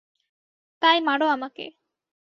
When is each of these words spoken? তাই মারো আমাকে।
তাই 0.81 0.97
মারো 1.01 1.25
আমাকে। 1.27 1.65